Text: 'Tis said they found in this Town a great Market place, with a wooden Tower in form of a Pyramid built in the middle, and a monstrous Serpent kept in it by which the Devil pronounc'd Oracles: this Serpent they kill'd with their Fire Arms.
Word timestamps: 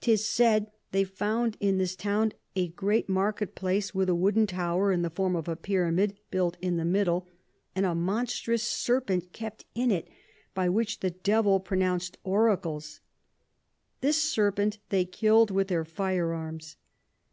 'Tis 0.00 0.24
said 0.24 0.70
they 0.92 1.02
found 1.02 1.56
in 1.58 1.76
this 1.76 1.96
Town 1.96 2.30
a 2.54 2.68
great 2.68 3.08
Market 3.08 3.56
place, 3.56 3.92
with 3.92 4.08
a 4.08 4.14
wooden 4.14 4.46
Tower 4.46 4.92
in 4.92 5.10
form 5.10 5.34
of 5.34 5.48
a 5.48 5.56
Pyramid 5.56 6.16
built 6.30 6.56
in 6.62 6.76
the 6.76 6.84
middle, 6.84 7.26
and 7.74 7.84
a 7.84 7.92
monstrous 7.92 8.62
Serpent 8.62 9.32
kept 9.32 9.64
in 9.74 9.90
it 9.90 10.06
by 10.54 10.68
which 10.68 11.00
the 11.00 11.10
Devil 11.10 11.58
pronounc'd 11.58 12.16
Oracles: 12.22 13.00
this 14.02 14.22
Serpent 14.22 14.78
they 14.90 15.04
kill'd 15.04 15.50
with 15.50 15.66
their 15.66 15.84
Fire 15.84 16.32
Arms. 16.32 16.76